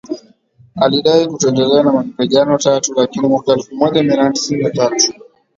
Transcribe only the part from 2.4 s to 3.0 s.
Tatu